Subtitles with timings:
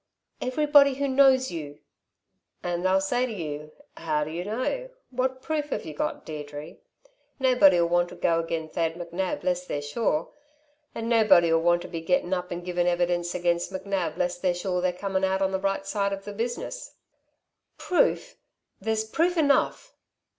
[0.41, 1.77] "Everybody who knows you."
[2.63, 6.77] "And they'll say to you: 'How do y' know?' 'What proof have you got, Deirdre?'
[7.39, 10.29] Nobody'll want to go agen Thad McNab lest they're sure
[10.95, 14.81] and nobody'll want to be gettin' up and givin' evidence against McNab lest they're sure
[14.81, 16.95] they're comin' out on the right side of the business."
[17.77, 18.37] "Proof?
[18.79, 19.93] there's proof enough!"